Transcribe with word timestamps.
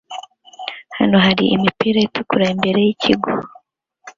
Hano 0.97 1.17
hari 1.25 1.43
imipira 1.55 1.99
itukura 2.03 2.45
imbere 2.53 2.77
yikigo 2.85 3.31